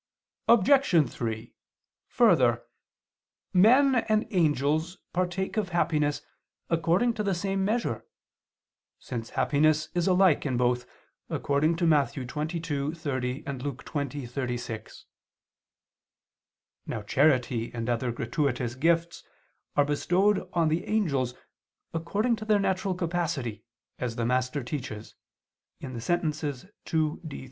[0.47, 1.11] Obj.
[1.11, 1.53] 3:
[2.07, 2.63] Further,
[3.53, 6.23] men and angels partake of happiness
[6.71, 8.03] according to the same measure,
[8.97, 10.87] since happiness is alike in both,
[11.29, 12.13] according to Matt.
[12.15, 15.03] 22:30 and Luke 20:36.
[16.87, 19.23] Now charity and other gratuitous gifts
[19.75, 21.35] are bestowed on the angels,
[21.93, 23.65] according to their natural capacity,
[23.99, 25.13] as the Master teaches
[25.79, 26.43] (Sent.
[26.43, 27.39] ii, D, 3).